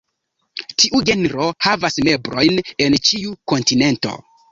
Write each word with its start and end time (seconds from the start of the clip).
Tiu 0.83 1.01
genro 1.09 1.49
havas 1.65 1.97
membrojn 2.07 2.57
en 2.87 2.97
ĉiu 3.09 3.37
kontinento. 3.55 4.15